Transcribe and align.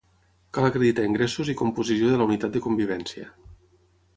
Cal 0.57 0.65
acreditar 0.69 1.03
ingressos 1.09 1.51
i 1.53 1.55
composició 1.61 2.09
de 2.13 2.17
la 2.23 2.27
unitat 2.31 2.57
de 2.57 2.63
convivència. 2.67 3.29